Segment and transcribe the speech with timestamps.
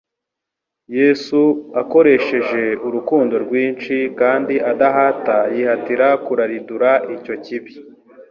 [0.97, 1.39] Yesu,
[1.81, 7.71] akoresheje urukundo rwinshi kandi adahata, yihatira kuraridura icyo kibi.